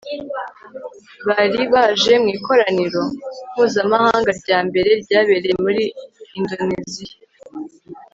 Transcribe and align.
Bari 1.27 1.61
baje 1.73 2.13
mu 2.23 2.29
ikoraniro 2.37 3.03
mpuzamahanga 3.51 4.29
rya 4.39 4.59
mbere 4.67 4.89
ryabereye 5.03 5.55
muri 5.65 5.83
Indoneziya 6.37 7.15